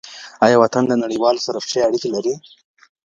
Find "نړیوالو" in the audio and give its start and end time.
1.03-1.43